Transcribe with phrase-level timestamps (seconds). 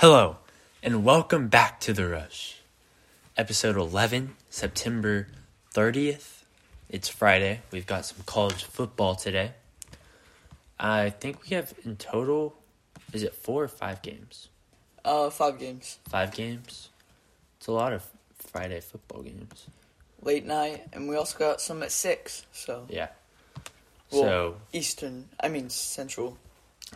[0.00, 0.38] Hello,
[0.82, 2.56] and welcome back to The Rush.
[3.36, 5.26] Episode 11, September
[5.74, 6.44] 30th.
[6.88, 7.60] It's Friday.
[7.70, 9.52] We've got some college football today.
[10.78, 12.54] I think we have in total,
[13.12, 14.48] is it four or five games?
[15.04, 15.98] Uh, five games.
[16.08, 16.88] Five games?
[17.58, 18.02] It's a lot of
[18.38, 19.66] Friday football games.
[20.22, 22.46] Late night, and we also got some at six.
[22.52, 23.08] So Yeah.
[24.10, 26.38] Well- so, Eastern, I mean Central.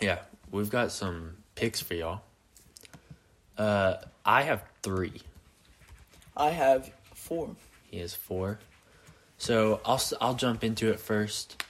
[0.00, 2.22] yeah, we've got some picks for y'all.
[3.56, 5.22] Uh, I have three.
[6.36, 7.50] I have four.
[7.90, 8.58] He has four.
[9.38, 11.62] So I'll I'll jump into it first.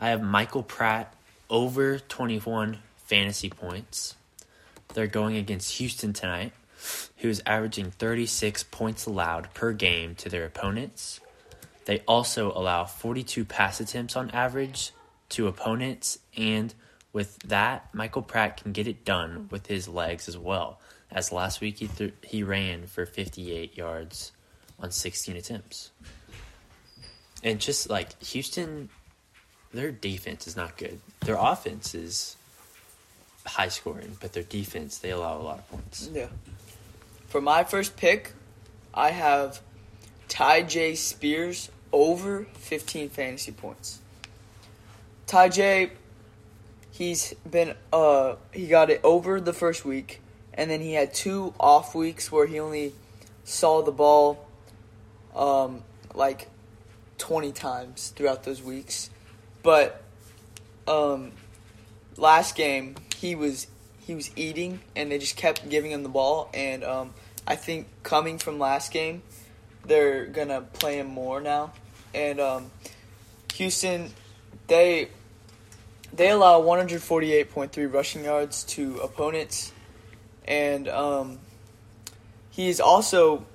[0.00, 1.14] I have Michael Pratt
[1.48, 4.16] over 21 fantasy points.
[4.92, 6.52] They're going against Houston tonight,
[7.18, 11.20] who is averaging 36 points allowed per game to their opponents.
[11.84, 14.92] They also allow 42 pass attempts on average
[15.30, 16.74] to opponents, and
[17.14, 20.80] with that, Michael Pratt can get it done with his legs as well.
[21.10, 24.32] As last week he th- he ran for 58 yards
[24.78, 25.92] on 16 attempts.
[27.42, 28.88] And just like Houston,
[29.72, 31.00] their defense is not good.
[31.20, 32.36] Their offense is
[33.46, 36.10] high scoring, but their defense, they allow a lot of points.
[36.12, 36.28] Yeah.
[37.28, 38.32] For my first pick,
[38.92, 39.60] I have
[40.28, 44.00] Tyjae Spears over 15 fantasy points.
[45.26, 45.90] Tyjae,
[46.94, 50.20] he's been uh he got it over the first week,
[50.54, 52.94] and then he had two off weeks where he only
[53.42, 54.46] saw the ball
[55.34, 55.82] um
[56.14, 56.48] like
[57.18, 59.10] 20 times throughout those weeks.
[59.62, 60.02] But
[60.86, 61.32] um
[62.16, 63.66] last game he was
[64.06, 67.14] he was eating and they just kept giving him the ball and um,
[67.46, 69.22] I think coming from last game
[69.86, 71.72] they're gonna play him more now
[72.14, 72.70] and um,
[73.54, 74.10] Houston
[74.66, 75.08] they
[76.14, 79.72] they allow 148.3 rushing yards to opponents.
[80.46, 81.38] And um,
[82.50, 83.46] he's also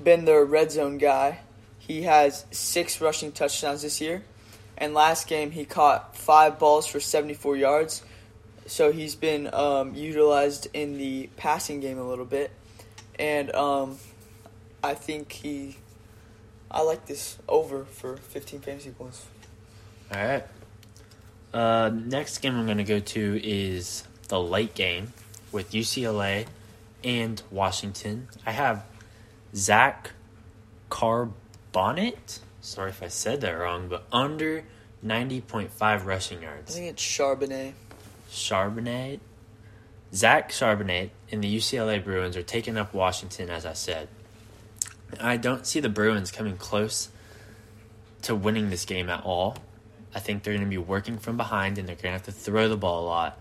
[0.00, 1.40] been their red zone guy.
[1.78, 4.22] He has six rushing touchdowns this year.
[4.76, 8.02] And last game he caught five balls for 74 yards.
[8.68, 12.50] So he's been um, utilized in the passing game a little bit,
[13.18, 13.96] and um,
[14.84, 15.78] I think he,
[16.70, 19.24] I like this over for 15 fantasy points.
[20.12, 20.44] All right.
[21.52, 25.12] Uh, next game I'm going to go to is the late game
[25.50, 26.46] with UCLA
[27.02, 28.28] and Washington.
[28.44, 28.84] I have
[29.54, 30.10] Zach
[30.90, 32.40] Carbonnet.
[32.60, 34.64] Sorry if I said that wrong, but under
[35.04, 36.72] 90.5 rushing yards.
[36.72, 37.72] I think it's Charbonnet.
[38.30, 39.20] Charbonnet.
[40.12, 44.08] Zach Charbonnet and the UCLA Bruins are taking up Washington, as I said.
[45.20, 47.08] I don't see the Bruins coming close
[48.22, 49.56] to winning this game at all.
[50.18, 52.32] I think they're going to be working from behind and they're going to have to
[52.32, 53.38] throw the ball a lot.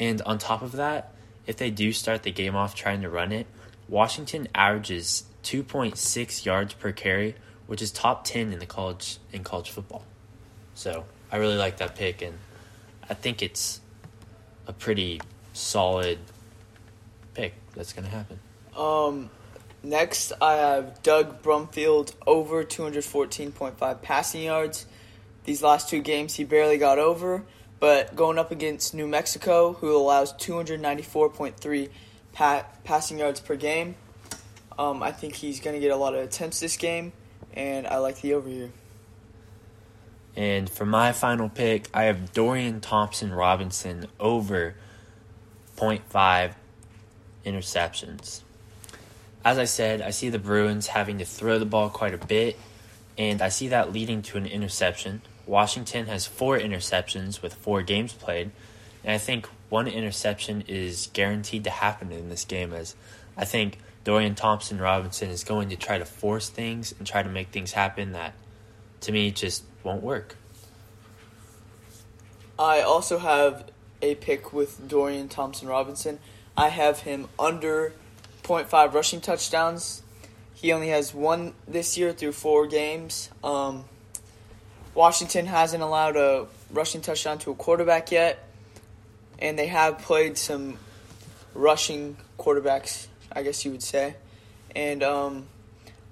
[0.00, 1.14] And on top of that,
[1.46, 3.46] if they do start the game off trying to run it,
[3.88, 7.36] Washington averages 2.6 yards per carry,
[7.68, 10.02] which is top 10 in the college in college football.
[10.74, 12.36] So, I really like that pick and
[13.08, 13.80] I think it's
[14.66, 15.20] a pretty
[15.52, 16.18] solid
[17.34, 18.40] pick that's going to happen.
[18.76, 19.30] Um,
[19.84, 24.86] next I have Doug Brumfield over 214.5 passing yards.
[25.48, 27.42] These last two games he barely got over,
[27.80, 31.88] but going up against New Mexico, who allows 294.3
[32.34, 33.94] pa- passing yards per game,
[34.78, 37.14] um, I think he's going to get a lot of attempts this game,
[37.54, 38.72] and I like the over here.
[40.36, 44.74] And for my final pick, I have Dorian Thompson Robinson over
[45.78, 46.52] 0.5
[47.46, 48.42] interceptions.
[49.42, 52.58] As I said, I see the Bruins having to throw the ball quite a bit,
[53.16, 55.22] and I see that leading to an interception.
[55.48, 58.50] Washington has four interceptions with four games played,
[59.02, 62.94] and I think one interception is guaranteed to happen in this game as
[63.36, 67.28] I think Dorian Thompson Robinson is going to try to force things and try to
[67.28, 68.34] make things happen that
[69.00, 70.36] to me just won't work.
[72.58, 73.70] I also have
[74.02, 76.18] a pick with Dorian Thompson Robinson.
[76.56, 77.92] I have him under
[78.42, 80.02] 0.5 rushing touchdowns.
[80.54, 83.30] He only has one this year through four games.
[83.44, 83.84] Um,
[84.98, 88.44] Washington hasn't allowed a rushing touchdown to a quarterback yet,
[89.38, 90.76] and they have played some
[91.54, 94.16] rushing quarterbacks, I guess you would say.
[94.74, 95.46] And um,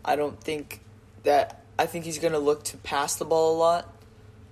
[0.05, 0.83] I don't think
[1.25, 3.93] that I think he's going to look to pass the ball a lot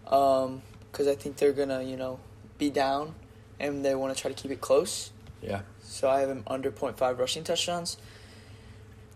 [0.03, 2.19] because I think they're going to, you know,
[2.59, 3.15] be down
[3.61, 5.13] and they want to try to keep it close.
[5.43, 5.61] Yeah.
[5.85, 7.99] So I have him under 0.5 rushing touchdowns.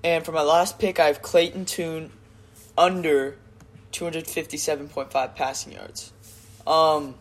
[0.05, 2.13] And for my last pick, I have Clayton Tune
[2.77, 3.37] under
[3.93, 6.13] 257.5 passing yards.
[6.67, 7.15] Um,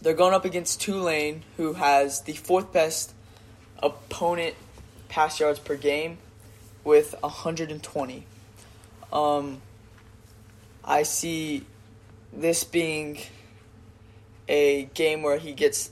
[0.00, 3.12] they're going up against Tulane, who has the fourth best
[3.82, 4.54] opponent
[5.08, 6.18] pass yards per game
[6.84, 8.26] with 120.
[9.12, 9.62] Um,
[10.84, 11.64] I see
[12.32, 13.18] this being
[14.48, 15.90] a game where he gets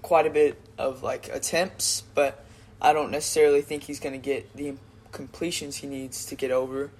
[0.00, 2.44] quite a bit of like attempts, but
[2.80, 4.74] I don't necessarily think he's going to get the
[5.12, 6.90] completions he needs to get over.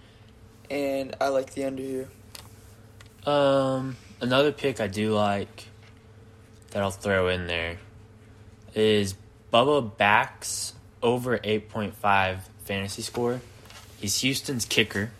[0.71, 2.09] And I like the under here.
[3.25, 5.67] Um, another pick I do like
[6.71, 7.79] that I'll throw in there
[8.75, 9.15] is
[9.53, 10.73] Bubba Baxa
[11.03, 13.41] over 8.5 fantasy score.
[13.99, 15.11] He's Houston's kicker.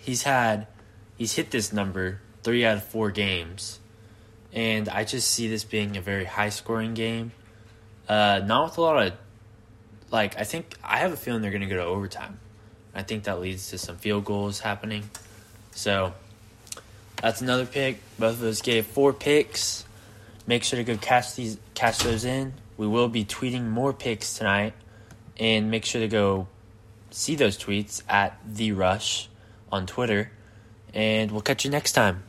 [0.00, 0.66] He's had
[1.16, 3.80] he's hit this number 3 out of 4 games.
[4.52, 7.32] And I just see this being a very high scoring game.
[8.08, 9.12] Uh, not with a lot of
[10.10, 12.38] like I think I have a feeling they're going to go to overtime.
[12.94, 15.10] I think that leads to some field goals happening.
[15.72, 16.12] So
[17.24, 18.00] that's another pick.
[18.18, 19.86] Both of those gave four picks.
[20.46, 22.52] Make sure to go catch these catch those in.
[22.76, 24.74] We will be tweeting more picks tonight,
[25.38, 26.48] and make sure to go
[27.10, 29.30] see those tweets at the Rush
[29.72, 30.32] on Twitter.
[30.92, 32.22] And we'll catch you next time.